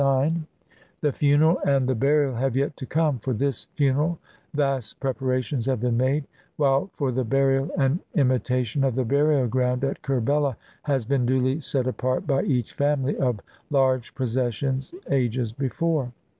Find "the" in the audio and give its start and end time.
1.01-1.11, 1.87-1.93, 7.11-7.23, 8.95-9.05